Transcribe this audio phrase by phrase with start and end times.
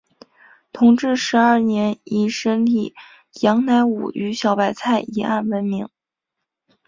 [0.73, 2.95] 同治十二年以审理
[3.41, 5.87] 杨乃武与小白菜一案闻名。